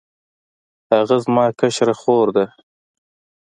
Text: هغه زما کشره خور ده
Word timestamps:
هغه 0.93 1.15
زما 1.25 1.45
کشره 1.59 1.93
خور 2.01 2.27
ده 2.35 2.45